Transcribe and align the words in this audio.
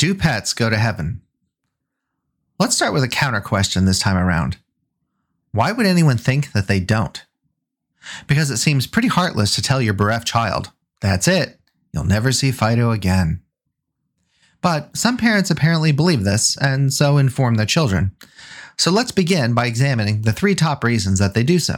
Do 0.00 0.14
pets 0.14 0.54
go 0.54 0.70
to 0.70 0.78
heaven? 0.78 1.20
Let's 2.58 2.74
start 2.74 2.94
with 2.94 3.02
a 3.02 3.08
counter 3.08 3.42
question 3.42 3.84
this 3.84 3.98
time 3.98 4.16
around. 4.16 4.56
Why 5.52 5.72
would 5.72 5.84
anyone 5.84 6.16
think 6.16 6.52
that 6.52 6.68
they 6.68 6.80
don't? 6.80 7.22
Because 8.26 8.50
it 8.50 8.56
seems 8.56 8.86
pretty 8.86 9.08
heartless 9.08 9.54
to 9.56 9.60
tell 9.60 9.82
your 9.82 9.92
bereft 9.92 10.26
child, 10.26 10.70
that's 11.02 11.28
it, 11.28 11.60
you'll 11.92 12.04
never 12.04 12.32
see 12.32 12.50
Fido 12.50 12.92
again. 12.92 13.42
But 14.62 14.96
some 14.96 15.18
parents 15.18 15.50
apparently 15.50 15.92
believe 15.92 16.24
this 16.24 16.56
and 16.56 16.90
so 16.94 17.18
inform 17.18 17.56
their 17.56 17.66
children. 17.66 18.16
So 18.78 18.90
let's 18.90 19.12
begin 19.12 19.52
by 19.52 19.66
examining 19.66 20.22
the 20.22 20.32
three 20.32 20.54
top 20.54 20.82
reasons 20.82 21.18
that 21.18 21.34
they 21.34 21.42
do 21.42 21.58
so. 21.58 21.76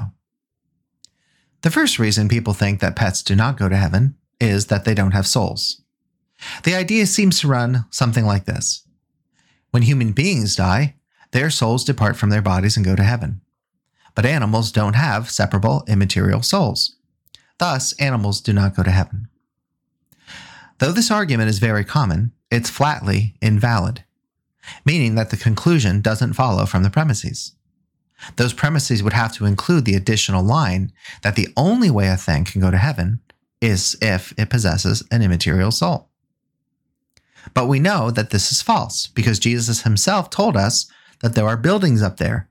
The 1.63 1.73
first 1.73 1.99
reason 1.99 2.29
people 2.29 2.55
think 2.55 2.79
that 2.79 2.95
pets 2.95 3.21
do 3.25 3.35
not 3.35 3.59
go 3.59 3.69
to 3.69 3.77
heaven 3.77 4.15
is 4.41 4.67
that 4.67 4.85
they 4.85 4.95
don't 4.95 5.11
have 5.11 5.27
souls. 5.27 5.82
The 6.65 6.75
idea 6.75 7.07
seems 7.07 7.41
to 7.41 7.49
run 7.49 7.87
something 7.91 8.25
like 8.25 8.45
this 8.45 8.85
When 9.71 9.83
human 9.83 10.13
beings 10.13 10.57
die, 10.57 10.97
their 11.33 11.51
souls 11.51 11.85
depart 11.85 12.17
from 12.17 12.31
their 12.31 12.43
bodies 12.43 12.77
and 12.77 12.85
go 12.85 12.95
to 12.97 13.03
heaven. 13.03 13.41
But 14.15 14.27
animals 14.27 14.71
don't 14.71 14.95
have 14.95 15.31
separable 15.31 15.85
immaterial 15.89 16.43
souls. 16.43 16.97
Thus, 17.59 17.93
animals 17.95 18.41
do 18.41 18.53
not 18.53 18.77
go 18.77 18.83
to 18.83 18.91
heaven. 18.91 19.29
Though 20.79 20.93
this 20.93 21.11
argument 21.11 21.49
is 21.49 21.59
very 21.59 21.85
common, 21.85 22.33
it's 22.51 22.69
flatly 22.69 23.35
invalid, 23.41 24.05
meaning 24.85 25.15
that 25.15 25.31
the 25.31 25.37
conclusion 25.37 26.01
doesn't 26.01 26.35
follow 26.35 26.67
from 26.67 26.83
the 26.83 26.91
premises. 26.91 27.53
Those 28.37 28.53
premises 28.53 29.03
would 29.03 29.13
have 29.15 29.33
to 29.35 29.47
include 29.47 29.85
the 29.85 29.95
additional 29.95 30.43
line 30.43 30.93
that 31.23 31.35
the 31.35 31.49
only 31.57 31.91
way 31.91 32.09
a 32.09 32.17
thing 32.17 32.45
can 32.45 32.61
go 32.61 32.71
to 32.71 32.77
heaven 32.77 33.21
is 33.61 33.97
if 34.03 34.35
it 34.39 34.51
possesses 34.51 35.03
an 35.11 35.23
immaterial 35.23 35.71
soul. 35.71 36.09
But 37.55 37.67
we 37.67 37.81
know 37.81 38.11
that 38.11 38.31
this 38.31 38.53
is 38.53 38.63
false 38.63 39.07
because 39.09 39.39
Jesus 39.39 39.83
himself 39.83 40.31
told 40.31 40.57
us 40.57 40.91
that 41.21 41.35
there 41.35 41.47
are 41.47 41.57
buildings 41.57 42.03
up 42.03 42.17
there. 42.17 42.49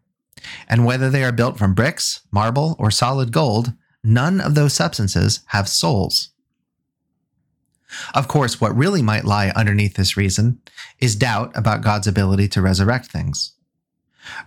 And 0.67 0.85
whether 0.85 1.09
they 1.09 1.23
are 1.23 1.31
built 1.31 1.57
from 1.57 1.73
bricks, 1.73 2.21
marble, 2.31 2.75
or 2.79 2.91
solid 2.91 3.31
gold, 3.31 3.73
none 4.03 4.41
of 4.41 4.55
those 4.55 4.73
substances 4.73 5.41
have 5.47 5.69
souls. 5.69 6.29
Of 8.13 8.27
course, 8.27 8.59
what 8.59 8.75
really 8.75 9.01
might 9.01 9.25
lie 9.25 9.49
underneath 9.49 9.95
this 9.95 10.15
reason 10.15 10.61
is 10.99 11.15
doubt 11.15 11.51
about 11.55 11.83
God's 11.83 12.07
ability 12.07 12.47
to 12.49 12.61
resurrect 12.61 13.07
things. 13.07 13.53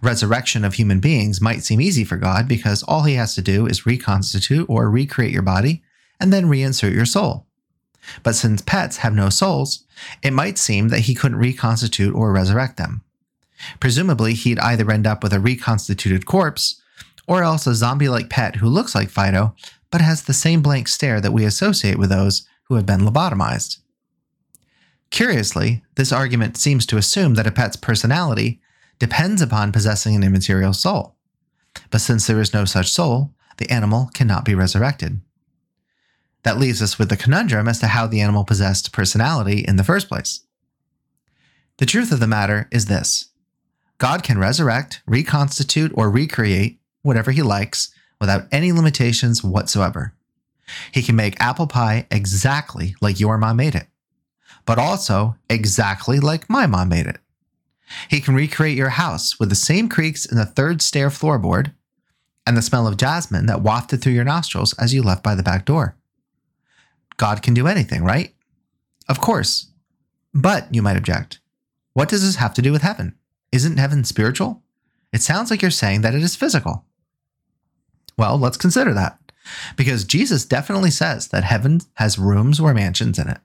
Resurrection 0.01 0.65
of 0.65 0.75
human 0.75 1.01
beings 1.01 1.41
might 1.41 1.63
seem 1.63 1.81
easy 1.81 2.05
for 2.05 2.17
God 2.17 2.49
because 2.49 2.83
all 2.85 3.03
he 3.03 3.15
has 3.15 3.35
to 3.35 3.43
do 3.43 3.67
is 3.67 3.87
reconstitute 3.87 4.67
or 4.69 4.89
recreate 4.89 5.33
your 5.33 5.43
body 5.43 5.83
and 6.21 6.33
then 6.33 6.47
reinsert 6.47 6.95
your 6.95 7.07
soul. 7.07 7.47
But 8.23 8.35
since 8.35 8.63
pets 8.63 8.99
have 8.99 9.15
no 9.15 9.31
souls, 9.31 9.85
it 10.23 10.33
might 10.33 10.59
seem 10.59 10.89
that 10.89 11.01
he 11.01 11.15
couldn't 11.15 11.39
reconstitute 11.39 12.15
or 12.15 12.33
resurrect 12.33 12.77
them. 12.77 13.03
Presumably, 13.81 14.35
he'd 14.35 14.59
either 14.59 14.91
end 14.91 15.07
up 15.07 15.23
with 15.23 15.33
a 15.33 15.41
reconstituted 15.41 16.27
corpse 16.27 16.81
or 17.27 17.43
else 17.43 17.67
a 17.67 17.75
zombie 17.75 18.09
like 18.09 18.29
pet 18.29 18.57
who 18.57 18.69
looks 18.69 18.95
like 18.95 19.09
Fido 19.09 19.55
but 19.91 20.01
has 20.01 20.23
the 20.23 20.35
same 20.35 20.61
blank 20.61 20.89
stare 20.89 21.21
that 21.21 21.33
we 21.33 21.45
associate 21.45 21.99
with 21.99 22.11
those 22.11 22.47
who 22.65 22.75
have 22.75 22.85
been 22.85 23.03
lobotomized. 23.03 23.79
Curiously, 25.11 25.85
this 25.95 26.13
argument 26.13 26.57
seems 26.57 26.85
to 26.87 26.97
assume 26.97 27.35
that 27.35 27.47
a 27.47 27.53
pet's 27.53 27.77
personality 27.77 28.61
depends 28.99 29.41
upon 29.41 29.71
possessing 29.71 30.17
an 30.17 30.25
immaterial 30.25 30.73
soul. 30.73 31.15
But 31.91 32.01
since 32.01 32.27
there 32.27 32.41
is 32.41 32.53
no 32.53 32.65
such 32.65 32.91
soul, 32.91 33.33
the 33.59 33.71
animal 33.71 34.11
cannot 34.15 34.45
be 34.45 34.55
resurrected. 34.55 35.21
That 36.45 36.59
leaves 36.59 36.81
us 36.81 36.99
with 36.99 37.09
the 37.09 37.17
conundrum 37.17 37.69
as 37.69 37.81
to 37.81 37.89
how 37.89 38.07
the 38.07 38.21
animal 38.21 38.45
possessed 38.45 38.93
personality 38.93 39.61
in 39.61 39.77
the 39.77 39.85
first 39.85 40.09
place. 40.09 40.41
The 41.79 41.87
truth 41.87 42.13
of 42.13 42.21
the 42.21 42.27
matter 42.27 42.69
is 42.71 42.87
this 42.87 43.31
God 43.99 44.23
can 44.23 44.39
resurrect, 44.39 45.03
reconstitute, 45.07 45.93
or 45.95 46.11
recreate 46.11 46.79
whatever 47.03 47.33
he 47.33 47.43
likes 47.43 47.93
without 48.21 48.47
any 48.53 48.73
limitations 48.73 49.43
whatsoever. 49.43 50.15
He 50.93 51.03
can 51.03 51.17
make 51.17 51.41
apple 51.41 51.67
pie 51.67 52.07
exactly 52.11 52.95
like 53.01 53.21
your 53.21 53.39
mom 53.39 53.57
made 53.57 53.75
it, 53.75 53.87
but 54.65 54.79
also 54.79 55.37
exactly 55.51 56.21
like 56.21 56.49
my 56.49 56.67
mom 56.67 56.89
made 56.91 57.07
it. 57.07 57.19
He 58.09 58.21
can 58.21 58.35
recreate 58.35 58.77
your 58.77 58.91
house 58.91 59.39
with 59.39 59.51
the 59.51 59.55
same 59.55 59.89
creaks 59.89 60.25
in 60.25 60.37
the 60.37 60.47
third 60.47 60.81
stair 60.81 61.11
floorboard 61.11 61.73
and 62.47 62.57
the 62.57 62.63
smell 62.63 62.87
of 62.87 62.97
jasmine 62.97 63.47
that 63.47 63.63
wafted 63.63 64.03
through 64.03 64.13
your 64.13 64.25
nostrils 64.25 64.75
as 64.79 64.95
you 64.95 65.03
left 65.03 65.23
by 65.23 65.35
the 65.35 65.43
back 65.43 65.65
door. 65.65 65.97
God 67.17 67.43
can 67.43 67.55
do 67.55 67.67
anything, 67.67 68.05
right? 68.05 68.35
Of 69.09 69.21
course. 69.21 69.71
But, 70.33 70.75
you 70.75 70.83
might 70.83 70.97
object, 70.97 71.39
what 71.93 72.09
does 72.09 72.23
this 72.23 72.37
have 72.37 72.55
to 72.55 72.63
do 72.63 72.73
with 72.73 72.83
heaven? 72.83 73.15
Isn't 73.53 73.77
heaven 73.77 74.05
spiritual? 74.05 74.63
It 75.13 75.23
sounds 75.23 75.51
like 75.51 75.63
you're 75.63 75.71
saying 75.71 76.01
that 76.01 76.15
it 76.15 76.23
is 76.23 76.35
physical. 76.35 76.85
Well, 78.19 78.37
let's 78.39 78.57
consider 78.57 78.93
that. 78.95 79.19
Because 79.77 80.05
Jesus 80.05 80.45
definitely 80.45 80.91
says 80.91 81.29
that 81.29 81.45
heaven 81.45 81.81
has 81.95 82.19
rooms 82.19 82.59
or 82.59 82.75
mansions 82.75 83.19
in 83.19 83.29
it, 83.29 83.39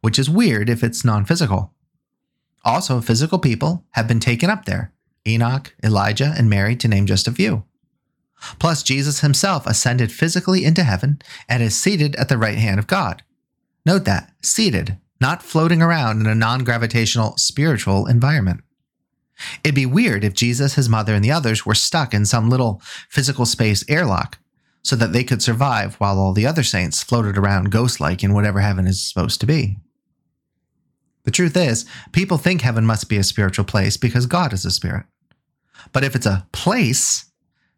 which 0.00 0.18
is 0.18 0.28
weird 0.28 0.68
if 0.68 0.82
it's 0.82 1.04
non 1.04 1.24
physical. 1.24 1.72
Also, 2.64 3.00
physical 3.00 3.38
people 3.38 3.84
have 3.92 4.06
been 4.06 4.20
taken 4.20 4.50
up 4.50 4.64
there 4.64 4.92
Enoch, 5.26 5.74
Elijah, 5.82 6.34
and 6.36 6.50
Mary, 6.50 6.76
to 6.76 6.88
name 6.88 7.06
just 7.06 7.28
a 7.28 7.32
few. 7.32 7.64
Plus, 8.58 8.82
Jesus 8.82 9.20
himself 9.20 9.66
ascended 9.66 10.12
physically 10.12 10.64
into 10.64 10.82
heaven 10.82 11.20
and 11.48 11.62
is 11.62 11.76
seated 11.76 12.16
at 12.16 12.28
the 12.28 12.38
right 12.38 12.58
hand 12.58 12.78
of 12.78 12.86
God. 12.86 13.22
Note 13.84 14.04
that, 14.04 14.32
seated, 14.42 14.98
not 15.20 15.42
floating 15.42 15.82
around 15.82 16.20
in 16.20 16.26
a 16.26 16.34
non 16.34 16.64
gravitational 16.64 17.36
spiritual 17.36 18.06
environment. 18.06 18.62
It'd 19.64 19.74
be 19.74 19.86
weird 19.86 20.24
if 20.24 20.34
Jesus, 20.34 20.74
his 20.74 20.88
mother, 20.88 21.14
and 21.14 21.24
the 21.24 21.32
others 21.32 21.64
were 21.64 21.74
stuck 21.74 22.12
in 22.12 22.26
some 22.26 22.50
little 22.50 22.82
physical 23.08 23.46
space 23.46 23.84
airlock 23.88 24.38
so 24.82 24.96
that 24.96 25.12
they 25.12 25.24
could 25.24 25.42
survive 25.42 25.94
while 25.96 26.18
all 26.18 26.32
the 26.32 26.46
other 26.46 26.62
saints 26.62 27.02
floated 27.02 27.36
around 27.36 27.70
ghost 27.70 28.00
like 28.00 28.24
in 28.24 28.34
whatever 28.34 28.60
heaven 28.60 28.86
is 28.86 29.06
supposed 29.06 29.40
to 29.40 29.46
be. 29.46 29.78
The 31.24 31.30
truth 31.30 31.56
is, 31.56 31.84
people 32.12 32.38
think 32.38 32.62
heaven 32.62 32.86
must 32.86 33.08
be 33.08 33.18
a 33.18 33.22
spiritual 33.22 33.64
place 33.64 33.96
because 33.96 34.26
God 34.26 34.52
is 34.52 34.64
a 34.64 34.70
spirit. 34.70 35.04
But 35.92 36.04
if 36.04 36.14
it's 36.16 36.26
a 36.26 36.46
place, 36.52 37.26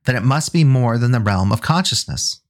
then 0.04 0.16
it 0.16 0.22
must 0.22 0.52
be 0.52 0.64
more 0.64 0.98
than 0.98 1.12
the 1.12 1.20
realm 1.20 1.52
of 1.52 1.60
consciousness. 1.60 2.40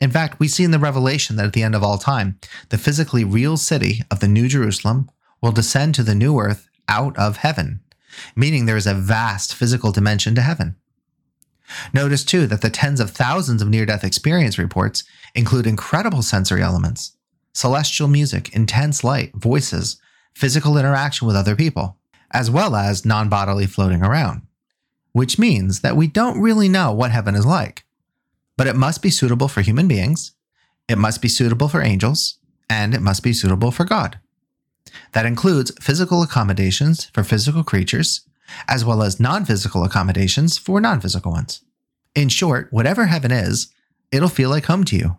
In 0.00 0.10
fact, 0.10 0.40
we 0.40 0.48
see 0.48 0.64
in 0.64 0.70
the 0.70 0.78
Revelation 0.78 1.36
that 1.36 1.46
at 1.46 1.52
the 1.52 1.62
end 1.62 1.74
of 1.74 1.82
all 1.82 1.98
time, 1.98 2.38
the 2.68 2.78
physically 2.78 3.24
real 3.24 3.56
city 3.56 4.02
of 4.10 4.20
the 4.20 4.28
New 4.28 4.48
Jerusalem 4.48 5.10
will 5.40 5.52
descend 5.52 5.94
to 5.94 6.02
the 6.02 6.14
new 6.14 6.38
earth 6.38 6.68
out 6.88 7.16
of 7.16 7.38
heaven, 7.38 7.80
meaning 8.34 8.66
there 8.66 8.76
is 8.76 8.86
a 8.86 8.94
vast 8.94 9.54
physical 9.54 9.92
dimension 9.92 10.34
to 10.34 10.42
heaven. 10.42 10.76
Notice 11.92 12.24
too 12.24 12.46
that 12.48 12.60
the 12.60 12.70
tens 12.70 13.00
of 13.00 13.10
thousands 13.10 13.62
of 13.62 13.68
near 13.68 13.86
death 13.86 14.04
experience 14.04 14.58
reports 14.58 15.04
include 15.34 15.66
incredible 15.66 16.22
sensory 16.22 16.62
elements 16.62 17.16
celestial 17.56 18.08
music, 18.08 18.52
intense 18.52 19.04
light, 19.04 19.32
voices, 19.36 19.96
physical 20.34 20.76
interaction 20.76 21.24
with 21.26 21.36
other 21.36 21.54
people, 21.54 21.96
as 22.32 22.50
well 22.50 22.74
as 22.74 23.04
non 23.04 23.28
bodily 23.28 23.66
floating 23.66 24.02
around, 24.02 24.42
which 25.14 25.38
means 25.38 25.80
that 25.80 25.96
we 25.96 26.08
don't 26.08 26.40
really 26.40 26.68
know 26.68 26.92
what 26.92 27.12
heaven 27.12 27.36
is 27.36 27.46
like. 27.46 27.84
But 28.58 28.66
it 28.66 28.76
must 28.76 29.00
be 29.00 29.10
suitable 29.10 29.48
for 29.48 29.62
human 29.62 29.88
beings, 29.88 30.32
it 30.88 30.98
must 30.98 31.22
be 31.22 31.28
suitable 31.28 31.68
for 31.68 31.80
angels, 31.80 32.38
and 32.68 32.92
it 32.94 33.00
must 33.00 33.22
be 33.22 33.32
suitable 33.32 33.70
for 33.70 33.84
God. 33.84 34.18
That 35.12 35.24
includes 35.24 35.72
physical 35.80 36.22
accommodations 36.22 37.06
for 37.14 37.22
physical 37.22 37.62
creatures, 37.62 38.28
as 38.68 38.84
well 38.84 39.02
as 39.02 39.20
non 39.20 39.44
physical 39.44 39.84
accommodations 39.84 40.58
for 40.58 40.80
non 40.80 41.00
physical 41.00 41.32
ones. 41.32 41.62
In 42.16 42.28
short, 42.28 42.68
whatever 42.72 43.06
heaven 43.06 43.30
is, 43.30 43.68
it'll 44.10 44.28
feel 44.28 44.50
like 44.50 44.66
home 44.66 44.84
to 44.84 44.96
you. 44.96 45.16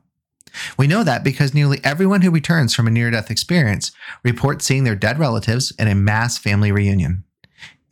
We 0.78 0.88
know 0.88 1.04
that 1.04 1.24
because 1.24 1.54
nearly 1.54 1.80
everyone 1.84 2.22
who 2.22 2.32
returns 2.32 2.74
from 2.74 2.88
a 2.88 2.92
near 2.92 3.12
death 3.12 3.32
experience 3.32 3.92
reports 4.24 4.66
seeing 4.66 4.84
their 4.84 4.96
dead 4.96 5.20
relatives 5.20 5.72
in 5.80 5.88
a 5.88 5.96
mass 5.96 6.38
family 6.38 6.72
reunion. 6.72 7.25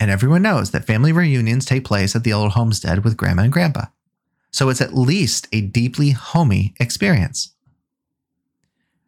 And 0.03 0.11
everyone 0.11 0.41
knows 0.41 0.71
that 0.71 0.83
family 0.83 1.13
reunions 1.13 1.63
take 1.63 1.85
place 1.85 2.13
at 2.13 2.25
the 2.25 2.33
old 2.33 2.51
homestead 2.51 3.05
with 3.05 3.15
grandma 3.15 3.44
and 3.44 3.53
grandpa. 3.53 3.85
So 4.51 4.67
it's 4.67 4.81
at 4.81 4.94
least 4.94 5.47
a 5.53 5.61
deeply 5.61 6.09
homey 6.09 6.73
experience. 6.77 7.53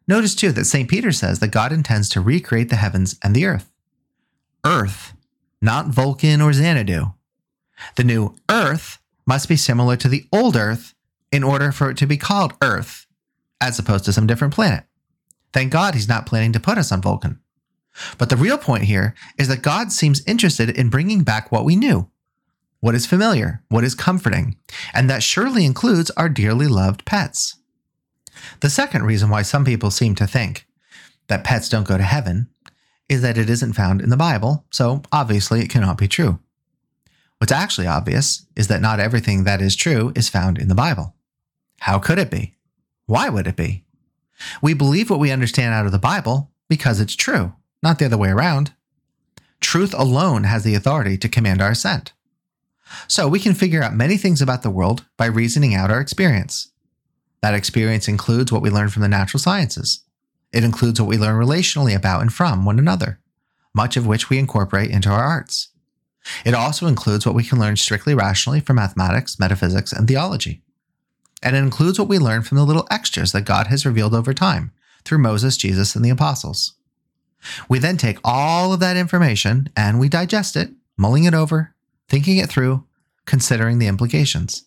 Notice 0.08 0.34
too 0.34 0.52
that 0.52 0.64
St. 0.64 0.88
Peter 0.88 1.12
says 1.12 1.38
that 1.40 1.48
God 1.48 1.70
intends 1.70 2.08
to 2.08 2.22
recreate 2.22 2.70
the 2.70 2.76
heavens 2.76 3.18
and 3.22 3.36
the 3.36 3.44
earth. 3.44 3.70
Earth, 4.64 5.12
not 5.60 5.88
Vulcan 5.88 6.40
or 6.40 6.54
Xanadu. 6.54 7.12
The 7.96 8.04
new 8.04 8.34
earth 8.50 8.98
must 9.26 9.50
be 9.50 9.56
similar 9.56 9.96
to 9.96 10.08
the 10.08 10.24
old 10.32 10.56
earth 10.56 10.94
in 11.30 11.44
order 11.44 11.72
for 11.72 11.90
it 11.90 11.98
to 11.98 12.06
be 12.06 12.16
called 12.16 12.54
earth 12.62 13.06
as 13.60 13.78
opposed 13.78 14.06
to 14.06 14.14
some 14.14 14.26
different 14.26 14.54
planet. 14.54 14.84
Thank 15.52 15.72
God 15.72 15.92
he's 15.92 16.08
not 16.08 16.24
planning 16.24 16.54
to 16.54 16.58
put 16.58 16.78
us 16.78 16.90
on 16.90 17.02
Vulcan. 17.02 17.40
But 18.18 18.28
the 18.28 18.36
real 18.36 18.58
point 18.58 18.84
here 18.84 19.14
is 19.38 19.48
that 19.48 19.62
God 19.62 19.92
seems 19.92 20.24
interested 20.26 20.70
in 20.70 20.90
bringing 20.90 21.22
back 21.22 21.50
what 21.50 21.64
we 21.64 21.76
knew, 21.76 22.10
what 22.80 22.94
is 22.94 23.06
familiar, 23.06 23.62
what 23.68 23.84
is 23.84 23.94
comforting, 23.94 24.56
and 24.92 25.08
that 25.08 25.22
surely 25.22 25.64
includes 25.64 26.10
our 26.12 26.28
dearly 26.28 26.66
loved 26.66 27.04
pets. 27.04 27.56
The 28.60 28.70
second 28.70 29.04
reason 29.04 29.30
why 29.30 29.42
some 29.42 29.64
people 29.64 29.90
seem 29.90 30.14
to 30.16 30.26
think 30.26 30.66
that 31.28 31.44
pets 31.44 31.68
don't 31.68 31.88
go 31.88 31.96
to 31.96 32.02
heaven 32.02 32.48
is 33.08 33.22
that 33.22 33.38
it 33.38 33.48
isn't 33.48 33.72
found 33.72 34.00
in 34.00 34.10
the 34.10 34.16
Bible, 34.16 34.64
so 34.70 35.02
obviously 35.12 35.60
it 35.60 35.70
cannot 35.70 35.98
be 35.98 36.08
true. 36.08 36.38
What's 37.38 37.52
actually 37.52 37.86
obvious 37.86 38.46
is 38.56 38.68
that 38.68 38.80
not 38.80 39.00
everything 39.00 39.44
that 39.44 39.60
is 39.60 39.76
true 39.76 40.12
is 40.16 40.28
found 40.28 40.58
in 40.58 40.68
the 40.68 40.74
Bible. 40.74 41.14
How 41.80 41.98
could 41.98 42.18
it 42.18 42.30
be? 42.30 42.56
Why 43.06 43.28
would 43.28 43.46
it 43.46 43.56
be? 43.56 43.84
We 44.62 44.74
believe 44.74 45.10
what 45.10 45.20
we 45.20 45.30
understand 45.30 45.74
out 45.74 45.86
of 45.86 45.92
the 45.92 45.98
Bible 45.98 46.50
because 46.68 47.00
it's 47.00 47.14
true, 47.14 47.54
not 47.86 48.00
the 48.00 48.06
other 48.06 48.18
way 48.18 48.30
around. 48.30 48.72
Truth 49.60 49.94
alone 49.94 50.42
has 50.44 50.64
the 50.64 50.74
authority 50.74 51.16
to 51.18 51.28
command 51.28 51.62
our 51.62 51.70
assent. 51.70 52.12
So 53.06 53.28
we 53.28 53.38
can 53.38 53.54
figure 53.54 53.82
out 53.82 53.94
many 53.94 54.16
things 54.16 54.42
about 54.42 54.62
the 54.62 54.70
world 54.70 55.04
by 55.16 55.26
reasoning 55.26 55.74
out 55.74 55.90
our 55.90 56.00
experience. 56.00 56.72
That 57.42 57.54
experience 57.54 58.08
includes 58.08 58.50
what 58.50 58.62
we 58.62 58.70
learn 58.70 58.88
from 58.88 59.02
the 59.02 59.08
natural 59.08 59.40
sciences. 59.40 60.04
It 60.52 60.64
includes 60.64 61.00
what 61.00 61.08
we 61.08 61.16
learn 61.18 61.36
relationally 61.36 61.94
about 61.94 62.22
and 62.22 62.32
from 62.32 62.64
one 62.64 62.78
another, 62.78 63.20
much 63.72 63.96
of 63.96 64.06
which 64.06 64.30
we 64.30 64.38
incorporate 64.38 64.90
into 64.90 65.08
our 65.08 65.24
arts. 65.24 65.68
It 66.44 66.54
also 66.54 66.86
includes 66.86 67.24
what 67.24 67.34
we 67.34 67.44
can 67.44 67.60
learn 67.60 67.76
strictly 67.76 68.14
rationally 68.14 68.60
from 68.60 68.76
mathematics, 68.76 69.38
metaphysics, 69.38 69.92
and 69.92 70.08
theology. 70.08 70.62
And 71.42 71.54
it 71.54 71.60
includes 71.60 71.98
what 71.98 72.08
we 72.08 72.18
learn 72.18 72.42
from 72.42 72.56
the 72.56 72.64
little 72.64 72.88
extras 72.90 73.30
that 73.32 73.42
God 73.42 73.68
has 73.68 73.86
revealed 73.86 74.14
over 74.14 74.34
time 74.34 74.72
through 75.04 75.18
Moses, 75.18 75.56
Jesus, 75.56 75.94
and 75.94 76.04
the 76.04 76.10
apostles. 76.10 76.75
We 77.68 77.78
then 77.78 77.96
take 77.96 78.18
all 78.24 78.72
of 78.72 78.80
that 78.80 78.96
information 78.96 79.70
and 79.76 79.98
we 79.98 80.08
digest 80.08 80.56
it, 80.56 80.70
mulling 80.96 81.24
it 81.24 81.34
over, 81.34 81.74
thinking 82.08 82.38
it 82.38 82.48
through, 82.48 82.84
considering 83.24 83.78
the 83.78 83.86
implications. 83.86 84.64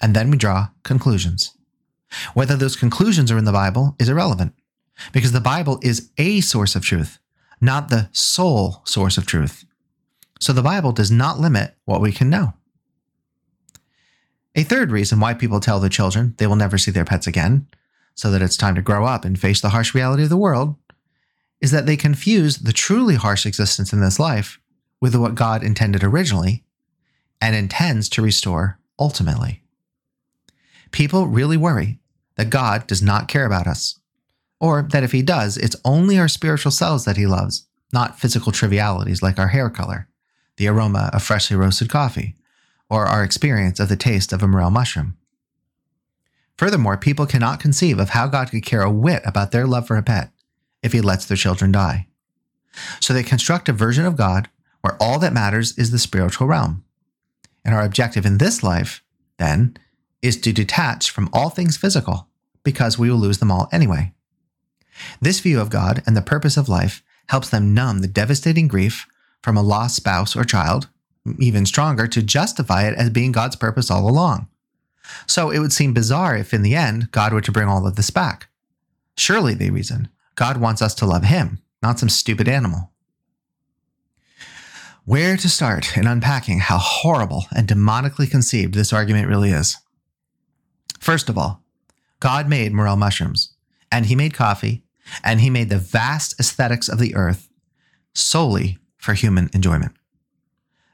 And 0.00 0.14
then 0.14 0.30
we 0.30 0.36
draw 0.36 0.68
conclusions. 0.82 1.56
Whether 2.34 2.56
those 2.56 2.76
conclusions 2.76 3.30
are 3.30 3.38
in 3.38 3.44
the 3.44 3.52
Bible 3.52 3.96
is 3.98 4.08
irrelevant 4.08 4.54
because 5.12 5.32
the 5.32 5.40
Bible 5.40 5.78
is 5.82 6.10
a 6.18 6.40
source 6.40 6.76
of 6.76 6.84
truth, 6.84 7.18
not 7.60 7.88
the 7.88 8.08
sole 8.12 8.82
source 8.84 9.18
of 9.18 9.26
truth. 9.26 9.64
So 10.40 10.52
the 10.52 10.62
Bible 10.62 10.92
does 10.92 11.10
not 11.10 11.40
limit 11.40 11.74
what 11.84 12.00
we 12.00 12.12
can 12.12 12.30
know. 12.30 12.54
A 14.54 14.62
third 14.62 14.92
reason 14.92 15.18
why 15.18 15.34
people 15.34 15.58
tell 15.58 15.80
their 15.80 15.90
children 15.90 16.34
they 16.38 16.46
will 16.46 16.56
never 16.56 16.78
see 16.78 16.90
their 16.90 17.04
pets 17.04 17.26
again, 17.26 17.66
so 18.14 18.30
that 18.30 18.42
it's 18.42 18.56
time 18.56 18.76
to 18.76 18.82
grow 18.82 19.04
up 19.04 19.24
and 19.24 19.38
face 19.38 19.60
the 19.60 19.70
harsh 19.70 19.94
reality 19.94 20.22
of 20.22 20.28
the 20.28 20.36
world, 20.36 20.76
is 21.64 21.70
that 21.70 21.86
they 21.86 21.96
confuse 21.96 22.58
the 22.58 22.74
truly 22.74 23.14
harsh 23.14 23.46
existence 23.46 23.90
in 23.90 23.98
this 23.98 24.20
life 24.20 24.60
with 25.00 25.16
what 25.16 25.34
God 25.34 25.64
intended 25.64 26.04
originally 26.04 26.62
and 27.40 27.56
intends 27.56 28.06
to 28.10 28.20
restore 28.20 28.78
ultimately. 28.98 29.62
People 30.92 31.26
really 31.26 31.56
worry 31.56 32.00
that 32.36 32.50
God 32.50 32.86
does 32.86 33.00
not 33.00 33.28
care 33.28 33.46
about 33.46 33.66
us, 33.66 33.98
or 34.60 34.82
that 34.82 35.04
if 35.04 35.12
He 35.12 35.22
does, 35.22 35.56
it's 35.56 35.74
only 35.86 36.18
our 36.18 36.28
spiritual 36.28 36.70
selves 36.70 37.06
that 37.06 37.16
He 37.16 37.26
loves, 37.26 37.66
not 37.94 38.20
physical 38.20 38.52
trivialities 38.52 39.22
like 39.22 39.38
our 39.38 39.48
hair 39.48 39.70
color, 39.70 40.06
the 40.58 40.68
aroma 40.68 41.08
of 41.14 41.22
freshly 41.22 41.56
roasted 41.56 41.88
coffee, 41.88 42.34
or 42.90 43.06
our 43.06 43.24
experience 43.24 43.80
of 43.80 43.88
the 43.88 43.96
taste 43.96 44.34
of 44.34 44.42
a 44.42 44.46
morel 44.46 44.70
mushroom. 44.70 45.16
Furthermore, 46.58 46.98
people 46.98 47.24
cannot 47.24 47.58
conceive 47.58 47.98
of 47.98 48.10
how 48.10 48.26
God 48.26 48.50
could 48.50 48.66
care 48.66 48.82
a 48.82 48.90
whit 48.90 49.22
about 49.24 49.50
their 49.50 49.66
love 49.66 49.86
for 49.86 49.96
a 49.96 50.02
pet 50.02 50.30
if 50.84 50.92
he 50.92 51.00
lets 51.00 51.26
their 51.26 51.36
children 51.36 51.72
die. 51.72 52.06
So 53.00 53.12
they 53.12 53.24
construct 53.24 53.68
a 53.68 53.72
version 53.72 54.04
of 54.04 54.16
God 54.16 54.48
where 54.82 54.96
all 55.00 55.18
that 55.18 55.32
matters 55.32 55.76
is 55.76 55.90
the 55.90 55.98
spiritual 55.98 56.46
realm. 56.46 56.84
And 57.64 57.74
our 57.74 57.84
objective 57.84 58.24
in 58.24 58.38
this 58.38 58.62
life, 58.62 59.02
then, 59.38 59.76
is 60.22 60.40
to 60.42 60.52
detach 60.52 61.10
from 61.10 61.28
all 61.32 61.50
things 61.50 61.76
physical 61.76 62.28
because 62.62 62.98
we 62.98 63.10
will 63.10 63.18
lose 63.18 63.38
them 63.38 63.50
all 63.50 63.68
anyway. 63.72 64.12
This 65.20 65.40
view 65.40 65.60
of 65.60 65.70
God 65.70 66.02
and 66.06 66.16
the 66.16 66.22
purpose 66.22 66.56
of 66.56 66.68
life 66.68 67.02
helps 67.28 67.48
them 67.48 67.74
numb 67.74 68.00
the 68.00 68.08
devastating 68.08 68.68
grief 68.68 69.06
from 69.42 69.56
a 69.56 69.62
lost 69.62 69.96
spouse 69.96 70.36
or 70.36 70.44
child 70.44 70.88
even 71.38 71.66
stronger, 71.66 72.06
to 72.06 72.22
justify 72.22 72.86
it 72.86 72.94
as 72.96 73.10
being 73.10 73.32
God's 73.32 73.56
purpose 73.56 73.90
all 73.90 74.08
along. 74.08 74.48
So 75.26 75.50
it 75.50 75.58
would 75.58 75.72
seem 75.72 75.94
bizarre 75.94 76.36
if 76.36 76.54
in 76.54 76.62
the 76.62 76.74
end 76.74 77.10
God 77.10 77.32
were 77.32 77.40
to 77.42 77.52
bring 77.52 77.68
all 77.68 77.86
of 77.86 77.96
this 77.96 78.10
back. 78.10 78.48
Surely, 79.16 79.54
they 79.54 79.70
reason, 79.70 80.08
God 80.34 80.56
wants 80.56 80.82
us 80.82 80.94
to 80.96 81.06
love 81.06 81.24
Him, 81.24 81.62
not 81.82 81.98
some 81.98 82.08
stupid 82.08 82.48
animal. 82.48 82.90
Where 85.04 85.36
to 85.36 85.48
start 85.48 85.96
in 85.96 86.06
unpacking 86.06 86.60
how 86.60 86.78
horrible 86.78 87.44
and 87.54 87.68
demonically 87.68 88.30
conceived 88.30 88.74
this 88.74 88.92
argument 88.92 89.28
really 89.28 89.50
is? 89.50 89.76
First 90.98 91.28
of 91.28 91.36
all, 91.36 91.62
God 92.20 92.48
made 92.48 92.72
morel 92.72 92.96
mushrooms, 92.96 93.54
and 93.92 94.06
He 94.06 94.16
made 94.16 94.32
coffee, 94.32 94.82
and 95.22 95.40
He 95.40 95.50
made 95.50 95.68
the 95.68 95.78
vast 95.78 96.40
aesthetics 96.40 96.88
of 96.88 96.98
the 96.98 97.14
earth 97.14 97.48
solely 98.14 98.78
for 98.96 99.12
human 99.12 99.50
enjoyment. 99.52 99.92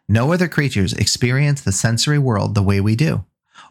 No 0.09 0.33
other 0.33 0.49
creatures 0.49 0.93
experience 0.95 1.61
the 1.61 1.71
sensory 1.71 2.19
world 2.19 2.57
the 2.57 2.65
way 2.65 2.81
we 2.81 2.97
do, 2.97 3.25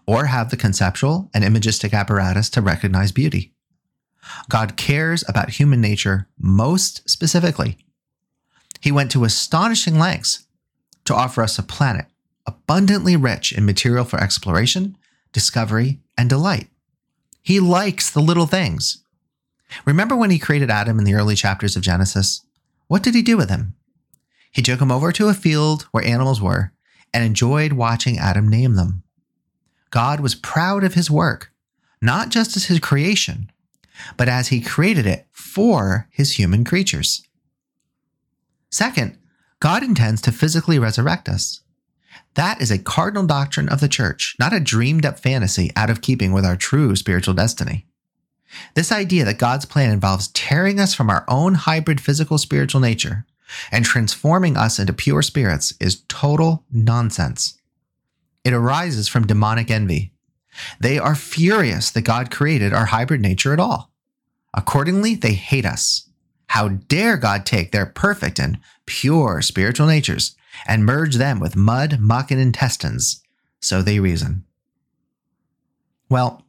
or 0.08 0.28
have 0.28 0.50
the 0.50 0.58
conceptual 0.58 1.30
and 1.34 1.44
imagistic 1.44 1.94
apparatus 1.94 2.50
to 2.52 2.62
recognize 2.62 3.12
beauty. 3.12 3.54
God 4.50 4.78
cares 4.78 5.24
about 5.28 5.52
human 5.52 5.82
nature 5.82 6.28
most 6.38 7.10
specifically. 7.10 7.78
He 8.82 8.92
went 8.92 9.12
to 9.12 9.24
astonishing 9.24 9.98
lengths 9.98 10.46
to 11.06 11.16
offer 11.16 11.42
us 11.42 11.58
a 11.58 11.64
planet 11.64 12.06
abundantly 12.50 13.16
rich 13.16 13.52
in 13.52 13.64
material 13.64 14.04
for 14.04 14.20
exploration, 14.20 14.98
discovery, 15.32 16.00
and 16.18 16.30
delight. 16.30 16.68
He 17.44 17.60
likes 17.60 18.10
the 18.10 18.22
little 18.22 18.48
things. 18.48 19.04
Remember 19.86 20.16
when 20.16 20.32
he 20.32 20.40
created 20.40 20.72
Adam 20.72 20.98
in 20.98 21.06
the 21.06 21.14
early 21.14 21.36
chapters 21.36 21.76
of 21.76 21.84
Genesis? 21.84 22.42
What 22.88 23.04
did 23.04 23.14
he 23.14 23.22
do 23.22 23.38
with 23.38 23.50
him? 23.50 23.76
He 24.52 24.64
took 24.64 24.82
him 24.82 24.92
over 24.92 25.12
to 25.12 25.28
a 25.28 25.36
field 25.36 25.84
where 25.92 26.04
animals 26.04 26.42
were 26.42 26.72
and 27.14 27.24
enjoyed 27.24 27.74
watching 27.74 28.18
Adam 28.18 28.48
name 28.48 28.74
them. 28.76 29.04
God 29.92 30.20
was 30.20 30.34
proud 30.34 30.84
of 30.84 30.96
his 30.96 31.10
work, 31.10 31.52
not 32.02 32.30
just 32.30 32.58
as 32.58 32.66
his 32.66 32.80
creation, 32.80 33.52
but 34.18 34.30
as 34.30 34.50
he 34.50 34.62
created 34.62 35.06
it 35.06 35.28
for 35.32 36.08
his 36.12 36.34
human 36.34 36.64
creatures. 36.64 37.24
Second, 38.72 39.18
God 39.60 39.84
intends 39.84 40.22
to 40.22 40.32
physically 40.32 40.80
resurrect 40.80 41.28
us. 41.28 41.62
That 42.36 42.62
is 42.62 42.72
a 42.72 42.78
cardinal 42.78 43.26
doctrine 43.26 43.70
of 43.70 43.82
the 43.82 43.88
church, 43.88 44.36
not 44.40 44.54
a 44.54 44.60
dreamed 44.60 45.06
up 45.06 45.20
fantasy 45.20 45.72
out 45.76 45.90
of 45.90 46.02
keeping 46.02 46.32
with 46.32 46.46
our 46.46 46.56
true 46.56 46.96
spiritual 46.96 47.34
destiny. 47.34 47.88
This 48.76 48.92
idea 48.92 49.26
that 49.26 49.38
God's 49.38 49.66
plan 49.66 49.92
involves 49.92 50.30
tearing 50.30 50.80
us 50.80 50.94
from 50.94 51.10
our 51.10 51.26
own 51.28 51.56
hybrid 51.56 52.02
physical 52.02 52.38
spiritual 52.38 52.82
nature 52.82 53.26
and 53.72 53.84
transforming 53.86 54.58
us 54.58 54.80
into 54.80 54.94
pure 54.94 55.22
spirits 55.22 55.74
is 55.80 56.04
total 56.08 56.66
nonsense. 56.72 57.58
It 58.44 58.54
arises 58.54 59.08
from 59.08 59.28
demonic 59.28 59.70
envy. 59.70 60.14
They 60.80 60.98
are 61.00 61.16
furious 61.16 61.90
that 61.92 62.02
God 62.02 62.32
created 62.32 62.74
our 62.74 62.88
hybrid 62.88 63.22
nature 63.22 63.54
at 63.54 63.60
all. 63.60 63.92
Accordingly, 64.54 65.16
they 65.16 65.34
hate 65.34 65.66
us. 65.66 66.10
How 66.48 66.70
dare 66.70 67.18
God 67.18 67.46
take 67.46 67.72
their 67.72 67.86
perfect 67.86 68.40
and 68.40 68.58
pure 68.86 69.42
spiritual 69.42 69.88
natures 69.88 70.36
and 70.68 70.86
merge 70.86 71.16
them 71.16 71.40
with 71.40 71.56
mud, 71.56 72.00
muck, 72.00 72.32
and 72.32 72.42
intestines? 72.42 73.22
So 73.62 73.82
they 73.82 74.00
reason. 74.00 74.46
Well, 76.10 76.44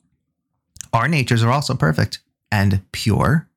our 0.93 1.07
natures 1.07 1.43
are 1.43 1.53
also 1.53 1.75
perfect 1.75 2.21
and 2.51 2.81
pure. 2.93 3.49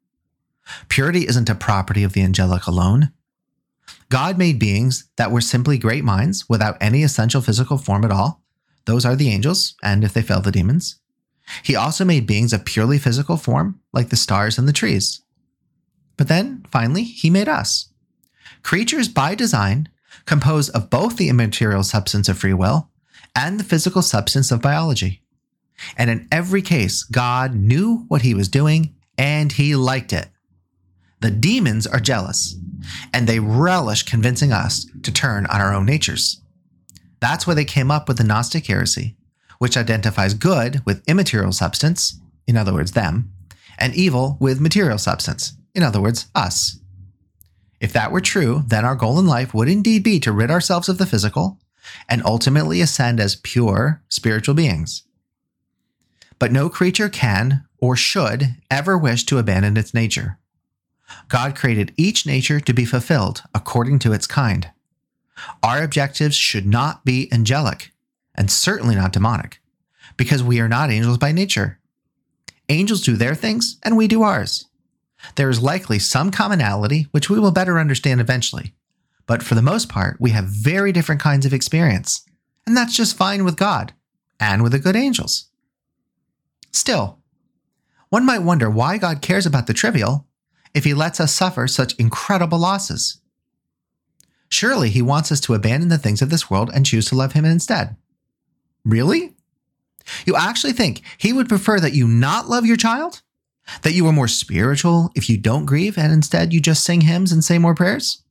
Purity 0.90 1.28
isn't 1.28 1.50
a 1.50 1.56
property 1.56 2.04
of 2.04 2.14
the 2.14 2.22
angelic 2.22 2.68
alone. 2.68 3.12
God 4.10 4.38
made 4.38 4.60
beings 4.60 5.10
that 5.16 5.32
were 5.32 5.42
simply 5.42 5.78
great 5.78 6.04
minds 6.04 6.48
without 6.48 6.78
any 6.80 7.04
essential 7.04 7.42
physical 7.42 7.78
form 7.78 8.04
at 8.04 8.12
all. 8.12 8.43
Those 8.86 9.06
are 9.06 9.16
the 9.16 9.30
angels, 9.30 9.76
and 9.84 10.04
if 10.04 10.14
they 10.14 10.22
fail, 10.22 10.42
the 10.42 10.52
demons. 10.52 11.00
He 11.64 11.76
also 11.76 12.06
made 12.06 12.28
beings 12.28 12.54
of 12.54 12.66
purely 12.66 12.98
physical 12.98 13.38
form, 13.38 13.80
like 13.92 14.10
the 14.10 14.16
stars 14.16 14.58
and 14.58 14.68
the 14.68 14.74
trees. 14.74 15.22
But 16.18 16.28
then, 16.28 16.66
finally, 16.70 17.04
he 17.04 17.30
made 17.30 17.50
us. 17.50 17.90
Creatures 18.62 19.08
by 19.08 19.36
design, 19.36 19.90
composed 20.26 20.72
of 20.72 20.90
both 20.90 21.18
the 21.18 21.30
immaterial 21.30 21.84
substance 21.84 22.30
of 22.30 22.38
free 22.38 22.54
will 22.54 22.90
and 23.36 23.60
the 23.60 23.64
physical 23.64 24.02
substance 24.02 24.52
of 24.52 24.62
biology. 24.62 25.22
And 25.98 26.10
in 26.10 26.28
every 26.32 26.62
case, 26.62 27.04
God 27.04 27.56
knew 27.56 28.06
what 28.08 28.22
he 28.22 28.34
was 28.34 28.48
doing 28.48 28.96
and 29.18 29.52
he 29.52 29.76
liked 29.76 30.14
it. 30.14 30.30
The 31.20 31.32
demons 31.32 31.88
are 31.88 32.00
jealous 32.00 32.56
and 33.14 33.28
they 33.28 33.40
relish 33.40 34.04
convincing 34.04 34.52
us 34.52 34.86
to 35.04 35.12
turn 35.12 35.46
on 35.48 35.62
our 35.62 35.74
own 35.74 35.86
natures. 35.86 36.42
That's 37.24 37.48
why 37.48 37.54
they 37.54 37.64
came 37.64 37.90
up 37.90 38.10
with 38.10 38.18
the 38.18 38.26
Gnostic 38.26 38.68
heresy, 38.68 39.16
which 39.58 39.78
identifies 39.78 40.34
good 40.34 40.82
with 40.86 41.08
immaterial 41.08 41.54
substance, 41.54 42.20
in 42.48 42.58
other 42.58 42.74
words, 42.74 42.92
them, 42.92 43.32
and 43.80 43.96
evil 43.96 44.36
with 44.42 44.60
material 44.60 44.98
substance, 44.98 45.54
in 45.74 45.84
other 45.84 46.02
words, 46.02 46.28
us. 46.36 46.82
If 47.80 47.94
that 47.94 48.12
were 48.12 48.20
true, 48.20 48.64
then 48.68 48.84
our 48.84 48.98
goal 48.98 49.20
in 49.20 49.26
life 49.26 49.54
would 49.54 49.70
indeed 49.70 50.04
be 50.04 50.20
to 50.20 50.34
rid 50.34 50.52
ourselves 50.52 50.90
of 50.90 50.98
the 50.98 51.06
physical 51.06 51.60
and 52.10 52.22
ultimately 52.26 52.82
ascend 52.82 53.22
as 53.22 53.38
pure 53.38 54.04
spiritual 54.10 54.54
beings. 54.54 55.04
But 56.40 56.52
no 56.52 56.68
creature 56.68 57.08
can 57.08 57.64
or 57.78 57.96
should 57.96 58.58
ever 58.70 58.98
wish 58.98 59.24
to 59.28 59.38
abandon 59.38 59.78
its 59.78 59.94
nature. 59.94 60.40
God 61.30 61.56
created 61.56 61.94
each 61.96 62.26
nature 62.26 62.60
to 62.60 62.74
be 62.74 62.84
fulfilled 62.84 63.44
according 63.56 64.00
to 64.00 64.12
its 64.12 64.28
kind. 64.28 64.72
Our 65.62 65.84
objectives 65.84 66.36
should 66.36 66.66
not 66.66 67.06
be 67.06 67.32
angelic, 67.32 67.92
and 68.36 68.52
certainly 68.52 68.96
not 68.96 69.14
demonic, 69.14 69.62
because 70.18 70.44
we 70.44 70.60
are 70.60 70.68
not 70.68 70.92
angels 70.92 71.18
by 71.18 71.32
nature. 71.32 71.80
Angels 72.70 73.02
do 73.02 73.16
their 73.16 73.36
things, 73.36 73.78
and 73.84 73.98
we 73.98 74.08
do 74.08 74.24
ours. 74.24 74.66
There 75.36 75.50
is 75.50 75.62
likely 75.62 76.00
some 76.00 76.32
commonality, 76.32 77.08
which 77.12 77.30
we 77.30 77.40
will 77.40 77.52
better 77.52 77.80
understand 77.80 78.22
eventually. 78.22 78.74
But 79.26 79.42
for 79.42 79.56
the 79.56 79.62
most 79.62 79.90
part, 79.90 80.18
we 80.20 80.32
have 80.32 80.46
very 80.46 80.92
different 80.92 81.22
kinds 81.22 81.46
of 81.46 81.54
experience, 81.54 82.26
and 82.68 82.76
that's 82.76 82.96
just 82.96 83.18
fine 83.18 83.44
with 83.44 83.56
God 83.56 83.94
and 84.40 84.62
with 84.62 84.74
the 84.74 84.80
good 84.80 84.96
angels. 84.96 85.50
Still, 86.72 87.20
one 88.10 88.26
might 88.26 88.40
wonder 88.40 88.70
why 88.70 88.98
God 88.98 89.22
cares 89.22 89.46
about 89.46 89.68
the 89.68 89.74
trivial 89.74 90.28
if 90.74 90.84
he 90.84 90.94
lets 90.94 91.20
us 91.20 91.34
suffer 91.34 91.68
such 91.68 91.96
incredible 91.96 92.60
losses. 92.60 93.22
Surely 94.54 94.92
he 94.92 95.02
wants 95.02 95.32
us 95.32 95.40
to 95.40 95.56
abandon 95.56 95.90
the 95.90 95.98
things 95.98 96.22
of 96.22 96.30
this 96.30 96.48
world 96.48 96.70
and 96.72 96.86
choose 96.86 97.08
to 97.08 97.16
love 97.16 97.34
him 97.34 97.44
instead. 97.44 97.96
Really? 98.86 99.34
You 100.28 100.36
actually 100.36 100.74
think 100.74 101.02
he 101.18 101.34
would 101.34 101.50
prefer 101.50 101.80
that 101.80 101.96
you 101.96 102.08
not 102.08 102.50
love 102.50 102.64
your 102.64 102.78
child? 102.78 103.24
That 103.82 103.94
you 103.94 104.06
are 104.06 104.14
more 104.14 104.28
spiritual 104.28 105.10
if 105.16 105.28
you 105.28 105.38
don't 105.38 105.66
grieve 105.66 105.98
and 105.98 106.14
instead 106.14 106.54
you 106.54 106.62
just 106.62 106.84
sing 106.84 107.02
hymns 107.02 107.32
and 107.32 107.44
say 107.44 107.58
more 107.58 107.74
prayers? 107.74 108.22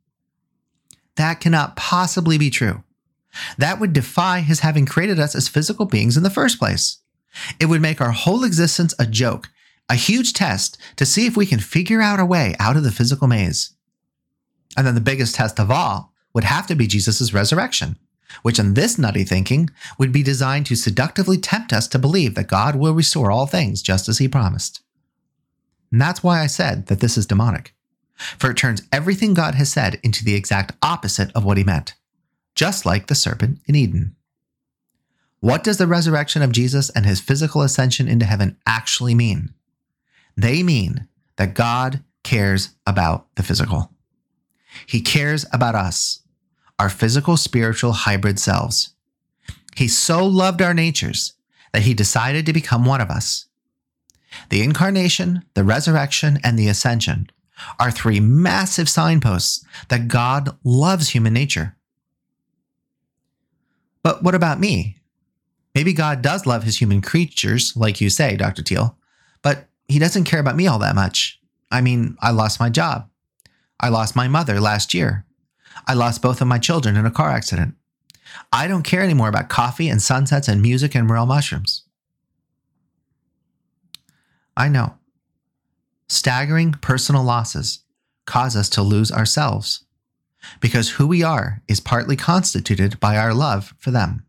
That 1.16 1.40
cannot 1.40 1.74
possibly 1.74 2.38
be 2.38 2.50
true. 2.50 2.84
That 3.58 3.80
would 3.80 3.92
defy 3.92 4.42
his 4.42 4.60
having 4.60 4.86
created 4.86 5.18
us 5.18 5.34
as 5.34 5.48
physical 5.48 5.86
beings 5.86 6.16
in 6.16 6.22
the 6.22 6.30
first 6.30 6.56
place. 6.56 6.98
It 7.58 7.66
would 7.66 7.82
make 7.82 8.00
our 8.00 8.12
whole 8.12 8.44
existence 8.44 8.94
a 8.96 9.06
joke, 9.06 9.48
a 9.88 9.96
huge 9.96 10.34
test 10.34 10.78
to 10.98 11.04
see 11.04 11.26
if 11.26 11.36
we 11.36 11.46
can 11.46 11.58
figure 11.58 12.00
out 12.00 12.20
a 12.20 12.24
way 12.24 12.54
out 12.60 12.76
of 12.76 12.84
the 12.84 12.92
physical 12.92 13.26
maze. 13.26 13.74
And 14.76 14.86
then 14.86 14.94
the 14.94 15.00
biggest 15.00 15.34
test 15.34 15.58
of 15.58 15.68
all 15.68 16.11
would 16.34 16.44
have 16.44 16.66
to 16.66 16.74
be 16.74 16.86
Jesus' 16.86 17.32
resurrection, 17.32 17.96
which 18.42 18.58
in 18.58 18.74
this 18.74 18.98
nutty 18.98 19.24
thinking 19.24 19.70
would 19.98 20.12
be 20.12 20.22
designed 20.22 20.66
to 20.66 20.76
seductively 20.76 21.38
tempt 21.38 21.72
us 21.72 21.86
to 21.88 21.98
believe 21.98 22.34
that 22.34 22.48
God 22.48 22.76
will 22.76 22.94
restore 22.94 23.30
all 23.30 23.46
things 23.46 23.82
just 23.82 24.08
as 24.08 24.18
he 24.18 24.28
promised. 24.28 24.80
And 25.90 26.00
that's 26.00 26.22
why 26.22 26.40
I 26.40 26.46
said 26.46 26.86
that 26.86 27.00
this 27.00 27.18
is 27.18 27.26
demonic, 27.26 27.74
for 28.38 28.50
it 28.50 28.56
turns 28.56 28.82
everything 28.90 29.34
God 29.34 29.54
has 29.56 29.70
said 29.70 30.00
into 30.02 30.24
the 30.24 30.34
exact 30.34 30.72
opposite 30.82 31.30
of 31.34 31.44
what 31.44 31.58
he 31.58 31.64
meant, 31.64 31.94
just 32.54 32.86
like 32.86 33.06
the 33.06 33.14
serpent 33.14 33.60
in 33.66 33.74
Eden. 33.74 34.16
What 35.40 35.64
does 35.64 35.76
the 35.76 35.88
resurrection 35.88 36.40
of 36.40 36.52
Jesus 36.52 36.88
and 36.90 37.04
his 37.04 37.20
physical 37.20 37.62
ascension 37.62 38.08
into 38.08 38.24
heaven 38.24 38.56
actually 38.66 39.14
mean? 39.14 39.52
They 40.36 40.62
mean 40.62 41.08
that 41.36 41.54
God 41.54 42.02
cares 42.22 42.70
about 42.86 43.26
the 43.34 43.42
physical. 43.42 43.90
He 44.86 45.00
cares 45.00 45.44
about 45.52 45.74
us, 45.74 46.20
our 46.82 46.88
physical 46.88 47.36
spiritual 47.36 47.92
hybrid 47.92 48.40
selves. 48.40 48.94
He 49.76 49.86
so 49.86 50.26
loved 50.26 50.60
our 50.60 50.74
natures 50.74 51.34
that 51.72 51.82
he 51.82 51.94
decided 51.94 52.44
to 52.44 52.52
become 52.52 52.84
one 52.84 53.00
of 53.00 53.08
us. 53.08 53.46
The 54.48 54.64
incarnation, 54.64 55.44
the 55.54 55.62
resurrection, 55.62 56.40
and 56.42 56.58
the 56.58 56.66
ascension 56.66 57.30
are 57.78 57.92
three 57.92 58.18
massive 58.18 58.88
signposts 58.88 59.64
that 59.90 60.08
God 60.08 60.58
loves 60.64 61.10
human 61.10 61.32
nature. 61.32 61.76
But 64.02 64.24
what 64.24 64.34
about 64.34 64.58
me? 64.58 64.96
Maybe 65.76 65.92
God 65.92 66.20
does 66.20 66.46
love 66.46 66.64
his 66.64 66.80
human 66.80 67.00
creatures, 67.00 67.76
like 67.76 68.00
you 68.00 68.10
say, 68.10 68.36
Dr. 68.36 68.64
Tiel, 68.64 68.98
but 69.40 69.68
he 69.86 70.00
doesn't 70.00 70.24
care 70.24 70.40
about 70.40 70.56
me 70.56 70.66
all 70.66 70.80
that 70.80 70.96
much. 70.96 71.40
I 71.70 71.80
mean, 71.80 72.16
I 72.20 72.32
lost 72.32 72.58
my 72.58 72.70
job. 72.70 73.08
I 73.78 73.88
lost 73.88 74.16
my 74.16 74.26
mother 74.26 74.60
last 74.60 74.94
year. 74.94 75.24
I 75.86 75.94
lost 75.94 76.22
both 76.22 76.40
of 76.40 76.48
my 76.48 76.58
children 76.58 76.96
in 76.96 77.06
a 77.06 77.10
car 77.10 77.30
accident. 77.30 77.74
I 78.52 78.68
don't 78.68 78.82
care 78.82 79.02
anymore 79.02 79.28
about 79.28 79.48
coffee 79.48 79.88
and 79.88 80.00
sunsets 80.00 80.48
and 80.48 80.62
music 80.62 80.94
and 80.94 81.06
morel 81.06 81.26
mushrooms. 81.26 81.82
I 84.56 84.68
know. 84.68 84.94
Staggering 86.08 86.72
personal 86.72 87.22
losses 87.22 87.80
cause 88.26 88.54
us 88.54 88.68
to 88.70 88.82
lose 88.82 89.10
ourselves 89.10 89.84
because 90.60 90.90
who 90.90 91.06
we 91.06 91.22
are 91.22 91.62
is 91.68 91.80
partly 91.80 92.16
constituted 92.16 92.98
by 93.00 93.16
our 93.16 93.32
love 93.32 93.74
for 93.78 93.90
them. 93.90 94.24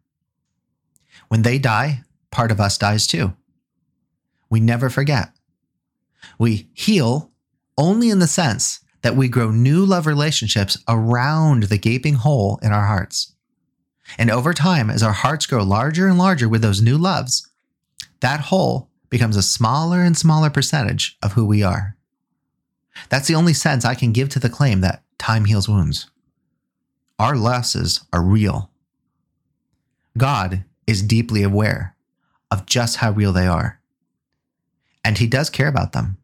When 1.28 1.42
they 1.42 1.58
die, 1.58 2.04
part 2.32 2.52
of 2.52 2.60
us 2.60 2.78
dies 2.78 3.08
too. 3.08 3.34
We 4.50 4.60
never 4.60 4.90
forget. 4.90 5.30
We 6.38 6.70
heal 6.74 7.32
only 7.78 8.10
in 8.10 8.20
the 8.20 8.28
sense 8.28 8.80
that 9.04 9.16
we 9.16 9.28
grow 9.28 9.52
new 9.52 9.86
love 9.86 10.08
relationships 10.08 10.78
around 10.88 11.64
the 11.64 11.78
gaping 11.78 12.16
hole 12.16 12.60
in 12.64 12.72
our 12.72 12.88
hearts. 12.88 13.34
And 14.18 14.32
over 14.32 14.54
time, 14.54 14.90
as 14.90 15.04
our 15.04 15.12
hearts 15.12 15.46
grow 15.46 15.64
larger 15.64 16.08
and 16.08 16.18
larger 16.18 16.50
with 16.50 16.62
those 16.62 16.82
new 16.82 16.98
loves, 16.98 17.48
that 18.22 18.40
hole 18.40 18.90
becomes 19.10 19.36
a 19.36 19.44
smaller 19.44 20.02
and 20.02 20.18
smaller 20.18 20.50
percentage 20.50 21.18
of 21.22 21.34
who 21.34 21.46
we 21.46 21.62
are. 21.62 21.96
That's 23.10 23.28
the 23.28 23.36
only 23.36 23.54
sense 23.54 23.86
I 23.86 23.96
can 23.96 24.12
give 24.12 24.30
to 24.30 24.40
the 24.40 24.50
claim 24.50 24.82
that 24.82 25.04
time 25.18 25.46
heals 25.46 25.70
wounds. 25.70 26.10
Our 27.20 27.36
losses 27.36 28.02
are 28.12 28.24
real. 28.24 28.70
God 30.18 30.64
is 30.88 31.02
deeply 31.02 31.44
aware 31.44 31.96
of 32.52 32.66
just 32.66 32.98
how 32.98 33.12
real 33.12 33.34
they 33.34 33.48
are. 33.48 33.80
And 35.04 35.18
he 35.18 35.28
does 35.28 35.50
care 35.50 35.68
about 35.68 35.92
them 35.92 36.18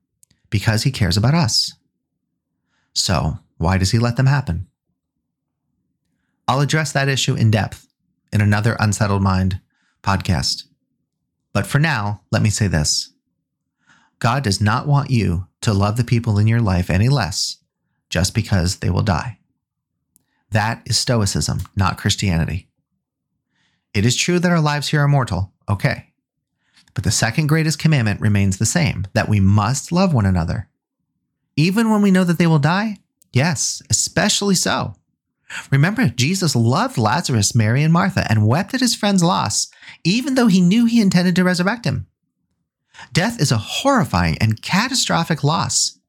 because 0.50 0.84
he 0.84 0.92
cares 0.92 1.18
about 1.18 1.34
us. 1.34 1.74
So, 3.00 3.40
why 3.58 3.78
does 3.78 3.92
he 3.92 3.98
let 3.98 4.18
them 4.18 4.26
happen? 4.26 4.68
I'll 6.50 6.60
address 6.60 6.92
that 6.92 7.08
issue 7.08 7.34
in 7.34 7.50
depth 7.50 7.88
in 8.34 8.42
another 8.42 8.76
Unsettled 8.78 9.22
Mind 9.22 9.62
podcast. 10.04 10.66
But 11.54 11.66
for 11.66 11.80
now, 11.80 12.22
let 12.30 12.42
me 12.42 12.50
say 12.50 12.68
this 12.68 13.14
God 14.20 14.44
does 14.44 14.60
not 14.60 14.86
want 14.86 15.12
you 15.12 15.48
to 15.62 15.74
love 15.74 15.96
the 15.96 16.04
people 16.04 16.38
in 16.38 16.48
your 16.48 16.60
life 16.60 16.90
any 16.90 17.08
less 17.08 17.58
just 18.10 18.36
because 18.36 18.78
they 18.78 18.90
will 18.90 19.02
die. 19.02 19.40
That 20.52 20.82
is 20.86 20.98
Stoicism, 20.98 21.62
not 21.78 21.98
Christianity. 21.98 22.68
It 23.94 24.06
is 24.06 24.18
true 24.18 24.40
that 24.40 24.52
our 24.52 24.60
lives 24.60 24.90
here 24.90 25.02
are 25.02 25.08
mortal, 25.08 25.54
okay. 25.70 26.12
But 26.94 27.06
the 27.06 27.12
second 27.12 27.48
greatest 27.48 27.80
commandment 27.80 28.20
remains 28.20 28.58
the 28.58 28.66
same 28.66 29.08
that 29.14 29.30
we 29.30 29.40
must 29.40 29.92
love 29.92 30.14
one 30.14 30.26
another. 30.26 30.69
Even 31.60 31.90
when 31.90 32.02
we 32.02 32.10
know 32.10 32.24
that 32.24 32.38
they 32.38 32.48
will 32.48 32.58
die? 32.58 33.00
Yes, 33.34 33.82
especially 33.90 34.56
so. 34.56 34.96
Remember, 35.70 36.08
Jesus 36.08 36.56
loved 36.56 36.98
Lazarus, 36.98 37.54
Mary, 37.54 37.84
and 37.84 37.92
Martha 37.92 38.26
and 38.30 38.48
wept 38.48 38.74
at 38.74 38.80
his 38.80 38.96
friend's 38.96 39.22
loss, 39.22 39.68
even 40.06 40.36
though 40.36 40.48
he 40.48 40.62
knew 40.62 40.86
he 40.86 41.02
intended 41.02 41.36
to 41.36 41.44
resurrect 41.44 41.84
him. 41.84 42.08
Death 43.12 43.42
is 43.42 43.52
a 43.52 43.58
horrifying 43.58 44.38
and 44.38 44.62
catastrophic 44.62 45.44
loss, 45.44 46.00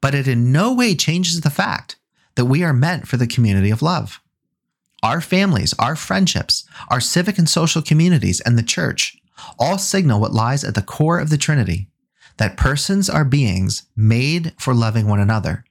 but 0.00 0.14
it 0.14 0.28
in 0.28 0.52
no 0.52 0.72
way 0.72 0.94
changes 0.94 1.40
the 1.40 1.50
fact 1.50 1.96
that 2.36 2.44
we 2.44 2.62
are 2.62 2.72
meant 2.72 3.08
for 3.08 3.16
the 3.16 3.26
community 3.26 3.70
of 3.70 3.82
love 3.82 4.20
our 5.02 5.20
families, 5.20 5.74
our 5.76 5.96
friendships, 5.96 6.64
our 6.88 7.00
civic 7.00 7.36
and 7.36 7.48
social 7.48 7.82
communities, 7.82 8.40
and 8.42 8.56
the 8.56 8.62
church 8.62 9.18
all 9.58 9.76
signal 9.76 10.20
what 10.20 10.32
lies 10.32 10.62
at 10.62 10.76
the 10.76 10.82
core 10.82 11.18
of 11.18 11.30
the 11.30 11.36
Trinity 11.36 11.88
that 12.36 12.56
persons 12.56 13.08
are 13.08 13.24
beings 13.24 13.84
made 13.96 14.52
for 14.58 14.74
loving 14.74 15.06
one 15.06 15.20
another. 15.20 15.64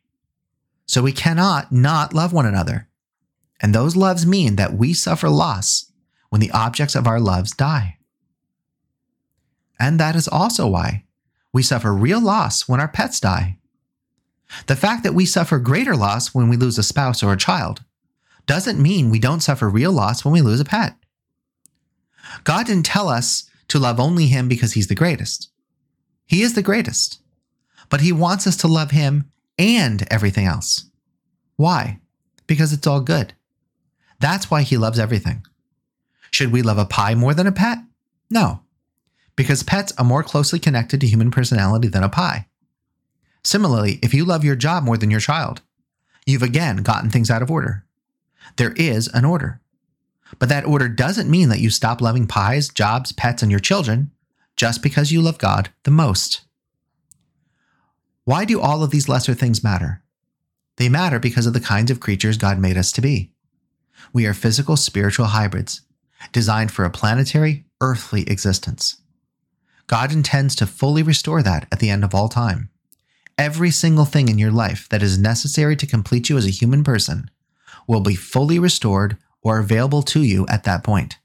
So 0.86 1.02
we 1.02 1.12
cannot 1.12 1.72
not 1.72 2.14
love 2.14 2.34
one 2.34 2.46
another. 2.46 2.88
And 3.62 3.74
those 3.74 3.96
loves 3.96 4.26
mean 4.26 4.56
that 4.58 4.74
we 4.74 4.94
suffer 4.94 5.30
loss 5.30 5.92
when 6.30 6.42
the 6.42 6.52
objects 6.52 6.96
of 6.96 7.08
our 7.08 7.20
loves 7.20 7.52
die. 7.52 7.98
And 9.80 10.00
that 10.00 10.16
is 10.16 10.28
also 10.28 10.68
why 10.68 11.04
we 11.52 11.64
suffer 11.64 11.94
real 11.94 12.22
loss 12.22 12.68
when 12.68 12.80
our 12.80 12.88
pets 12.88 13.20
die. 13.20 13.58
The 14.68 14.76
fact 14.76 15.04
that 15.04 15.14
we 15.14 15.26
suffer 15.26 15.60
greater 15.60 15.96
loss 15.96 16.34
when 16.34 16.50
we 16.50 16.58
lose 16.58 16.78
a 16.78 16.84
spouse 16.84 17.24
or 17.24 17.32
a 17.32 17.38
child 17.38 17.84
doesn't 18.46 18.82
mean 18.82 19.10
we 19.10 19.20
don't 19.20 19.42
suffer 19.42 19.70
real 19.70 19.92
loss 19.92 20.26
when 20.26 20.34
we 20.34 20.42
lose 20.42 20.60
a 20.60 20.66
pet. 20.66 20.96
God 22.44 22.66
didn't 22.66 22.86
tell 22.86 23.10
us 23.10 23.50
to 23.70 23.80
love 23.80 24.00
only 24.00 24.28
Him 24.28 24.48
because 24.48 24.74
He's 24.74 24.88
the 24.88 24.96
greatest. 24.96 25.50
He 26.34 26.42
is 26.42 26.56
the 26.56 26.64
greatest, 26.64 27.20
but 27.90 28.02
He 28.02 28.12
wants 28.12 28.48
us 28.48 28.58
to 28.58 28.68
love 28.68 28.90
Him 28.90 29.30
and 29.60 30.04
everything 30.10 30.48
else. 30.48 30.86
Why? 31.58 32.00
Because 32.48 32.74
it's 32.74 32.88
all 32.88 33.02
good. 33.02 33.36
That's 34.20 34.50
why 34.50 34.64
He 34.64 34.76
loves 34.76 34.98
everything. 34.98 35.46
Should 36.32 36.52
we 36.52 36.64
love 36.64 36.80
a 36.80 36.88
pie 36.88 37.14
more 37.14 37.36
than 37.36 37.46
a 37.46 37.52
pet? 37.52 37.78
No, 38.32 38.62
because 39.36 39.62
pets 39.62 39.94
are 40.00 40.04
more 40.04 40.24
closely 40.24 40.58
connected 40.58 41.00
to 41.02 41.08
human 41.08 41.30
personality 41.30 41.88
than 41.88 42.02
a 42.02 42.10
pie. 42.10 42.48
Similarly, 43.44 44.00
if 44.02 44.12
you 44.12 44.26
love 44.26 44.44
your 44.44 44.56
job 44.56 44.84
more 44.84 44.98
than 44.98 45.12
your 45.12 45.20
child, 45.20 45.62
you've 46.26 46.42
again 46.42 46.78
gotten 46.78 47.12
things 47.12 47.30
out 47.30 47.44
of 47.44 47.52
order. 47.52 47.86
There 48.58 48.72
is 48.72 49.08
an 49.10 49.24
order. 49.24 49.62
But 50.40 50.50
that 50.50 50.66
order 50.66 50.90
doesn't 50.90 51.30
mean 51.30 51.50
that 51.50 51.60
you 51.60 51.70
stop 51.70 52.02
loving 52.02 52.26
pies, 52.26 52.70
jobs, 52.70 53.12
pets, 53.12 53.44
and 53.44 53.52
your 53.52 53.60
children 53.60 54.10
just 54.56 54.82
because 54.84 55.12
you 55.12 55.22
love 55.22 55.38
God 55.38 55.70
the 55.84 55.92
most. 55.92 56.42
Why 58.26 58.46
do 58.46 58.62
all 58.62 58.84
of 58.84 58.92
these 58.92 59.10
lesser 59.10 59.34
things 59.34 59.64
matter? 59.64 60.04
They 60.78 60.90
matter 60.90 61.20
because 61.20 61.46
of 61.46 61.54
the 61.54 61.60
kinds 61.60 61.92
of 61.92 62.00
creatures 62.00 62.38
God 62.38 62.58
made 62.58 62.78
us 62.78 62.92
to 62.94 63.02
be. 63.02 63.32
We 64.12 64.26
are 64.26 64.34
physical 64.34 64.78
spiritual 64.78 65.28
hybrids, 65.28 65.82
designed 66.32 66.72
for 66.72 66.86
a 66.86 66.90
planetary, 66.90 67.66
earthly 67.82 68.24
existence. 68.30 69.02
God 69.88 70.12
intends 70.12 70.56
to 70.56 70.66
fully 70.66 71.04
restore 71.04 71.44
that 71.44 71.68
at 71.72 71.80
the 71.80 71.90
end 71.90 72.04
of 72.04 72.16
all 72.16 72.30
time. 72.30 72.70
Every 73.38 73.72
single 73.72 74.06
thing 74.06 74.30
in 74.30 74.38
your 74.38 74.52
life 74.52 74.88
that 74.90 75.04
is 75.04 75.18
necessary 75.18 75.76
to 75.76 75.88
complete 75.88 76.30
you 76.30 76.38
as 76.38 76.46
a 76.46 76.52
human 76.52 76.84
person 76.84 77.30
will 77.88 78.02
be 78.02 78.16
fully 78.16 78.60
restored 78.60 79.18
or 79.42 79.60
available 79.60 80.02
to 80.04 80.24
you 80.24 80.46
at 80.48 80.64
that 80.64 80.84
point. 80.84 81.18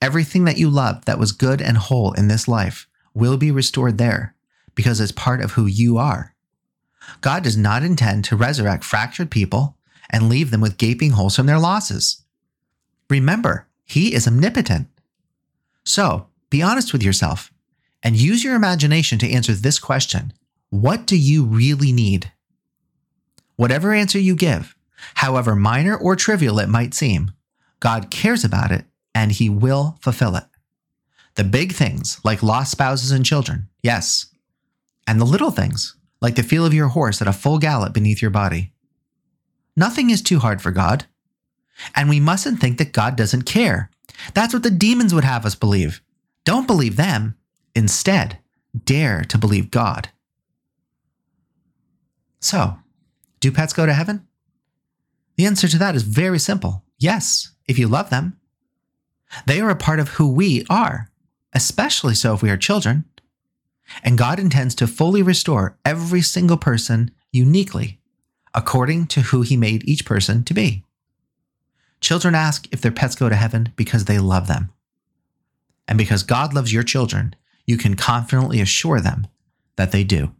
Everything 0.00 0.44
that 0.44 0.58
you 0.58 0.68
loved 0.68 1.06
that 1.06 1.18
was 1.18 1.32
good 1.32 1.62
and 1.62 1.78
whole 1.78 2.12
in 2.12 2.28
this 2.28 2.46
life 2.46 2.86
will 3.14 3.36
be 3.36 3.50
restored 3.50 3.98
there 3.98 4.34
because 4.74 5.00
it's 5.00 5.12
part 5.12 5.40
of 5.40 5.52
who 5.52 5.66
you 5.66 5.96
are. 5.96 6.34
God 7.20 7.42
does 7.42 7.56
not 7.56 7.82
intend 7.82 8.24
to 8.26 8.36
resurrect 8.36 8.84
fractured 8.84 9.30
people 9.30 9.76
and 10.10 10.28
leave 10.28 10.50
them 10.50 10.60
with 10.60 10.78
gaping 10.78 11.12
holes 11.12 11.34
from 11.34 11.46
their 11.46 11.58
losses. 11.58 12.22
Remember, 13.08 13.68
He 13.84 14.14
is 14.14 14.26
omnipotent. 14.26 14.88
So 15.84 16.26
be 16.50 16.62
honest 16.62 16.92
with 16.92 17.02
yourself 17.02 17.52
and 18.02 18.16
use 18.16 18.44
your 18.44 18.54
imagination 18.54 19.18
to 19.20 19.30
answer 19.30 19.52
this 19.52 19.78
question 19.78 20.32
What 20.68 21.06
do 21.06 21.16
you 21.16 21.44
really 21.44 21.92
need? 21.92 22.32
Whatever 23.56 23.94
answer 23.94 24.18
you 24.18 24.36
give, 24.36 24.76
however 25.14 25.56
minor 25.56 25.96
or 25.96 26.16
trivial 26.16 26.58
it 26.58 26.68
might 26.68 26.92
seem, 26.92 27.32
God 27.80 28.10
cares 28.10 28.44
about 28.44 28.70
it 28.70 28.84
and 29.16 29.32
He 29.32 29.48
will 29.48 29.96
fulfill 30.02 30.36
it. 30.36 30.44
The 31.36 31.44
big 31.44 31.72
things, 31.72 32.20
like 32.22 32.42
lost 32.42 32.70
spouses 32.70 33.10
and 33.10 33.24
children, 33.24 33.68
yes. 33.82 34.26
And 35.06 35.18
the 35.18 35.24
little 35.24 35.50
things, 35.50 35.96
like 36.20 36.34
the 36.34 36.42
feel 36.42 36.66
of 36.66 36.74
your 36.74 36.88
horse 36.88 37.22
at 37.22 37.28
a 37.28 37.32
full 37.32 37.58
gallop 37.58 37.94
beneath 37.94 38.20
your 38.20 38.30
body. 38.30 38.74
Nothing 39.74 40.10
is 40.10 40.20
too 40.20 40.40
hard 40.40 40.60
for 40.60 40.70
God. 40.70 41.06
And 41.94 42.10
we 42.10 42.20
mustn't 42.20 42.60
think 42.60 42.76
that 42.76 42.92
God 42.92 43.16
doesn't 43.16 43.44
care. 43.44 43.90
That's 44.34 44.52
what 44.52 44.62
the 44.62 44.70
demons 44.70 45.14
would 45.14 45.24
have 45.24 45.46
us 45.46 45.54
believe. 45.54 46.02
Don't 46.44 46.66
believe 46.66 46.96
them. 46.96 47.36
Instead, 47.74 48.38
dare 48.84 49.22
to 49.24 49.38
believe 49.38 49.70
God. 49.70 50.10
So, 52.40 52.76
do 53.40 53.50
pets 53.50 53.72
go 53.72 53.86
to 53.86 53.94
heaven? 53.94 54.26
The 55.36 55.46
answer 55.46 55.68
to 55.68 55.78
that 55.78 55.94
is 55.94 56.02
very 56.02 56.38
simple 56.38 56.82
yes, 56.98 57.52
if 57.66 57.78
you 57.78 57.88
love 57.88 58.10
them. 58.10 58.38
They 59.46 59.60
are 59.60 59.70
a 59.70 59.76
part 59.76 60.00
of 60.00 60.10
who 60.10 60.30
we 60.30 60.64
are, 60.70 61.10
especially 61.54 62.14
so 62.14 62.34
if 62.34 62.42
we 62.42 62.50
are 62.50 62.56
children. 62.56 63.04
And 64.02 64.18
God 64.18 64.38
intends 64.38 64.74
to 64.76 64.86
fully 64.86 65.22
restore 65.22 65.78
every 65.84 66.22
single 66.22 66.56
person 66.56 67.10
uniquely, 67.32 68.00
according 68.54 69.06
to 69.08 69.20
who 69.22 69.42
He 69.42 69.56
made 69.56 69.88
each 69.88 70.04
person 70.04 70.42
to 70.44 70.54
be. 70.54 70.84
Children 72.00 72.34
ask 72.34 72.68
if 72.72 72.80
their 72.80 72.92
pets 72.92 73.14
go 73.14 73.28
to 73.28 73.36
heaven 73.36 73.72
because 73.76 74.04
they 74.04 74.18
love 74.18 74.48
them. 74.48 74.72
And 75.88 75.96
because 75.96 76.22
God 76.22 76.52
loves 76.52 76.72
your 76.72 76.82
children, 76.82 77.34
you 77.64 77.76
can 77.76 77.94
confidently 77.94 78.60
assure 78.60 79.00
them 79.00 79.26
that 79.76 79.92
they 79.92 80.04
do. 80.04 80.32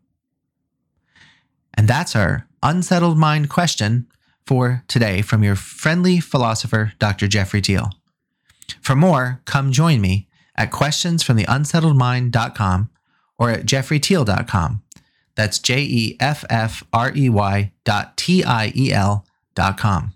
And 1.75 1.87
that's 1.87 2.17
our 2.17 2.47
unsettled 2.63 3.19
mind 3.19 3.51
question 3.51 4.07
for 4.47 4.85
today 4.89 5.23
from 5.23 5.43
your 5.43 5.57
friendly 5.57 6.21
philosopher, 6.21 6.93
Dr. 6.99 7.29
Jeffrey 7.29 7.61
Tiel. 7.61 7.91
For 8.81 8.97
more, 8.97 9.43
come 9.45 9.73
join 9.73 10.01
me 10.01 10.29
at 10.57 10.71
questionsfromtheunsettledmind.com 10.71 12.91
or 13.39 13.51
at 13.51 13.67
jeffreytiel.com. 13.67 14.83
That's 15.35 15.59
J 15.59 15.83
E 15.83 16.17
F 16.19 16.47
F 16.49 16.83
R 16.93 17.13
E 17.15 17.29
Y 17.29 17.73
dot 17.85 18.17
T 18.17 18.43
I 18.43 18.73
E 18.75 18.91
L 18.93 19.27
dot 19.55 19.77
com. 19.77 20.15